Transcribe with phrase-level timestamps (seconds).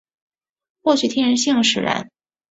[0.81, 2.09] 或许天性使然